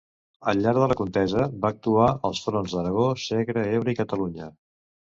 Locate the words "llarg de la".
0.63-0.97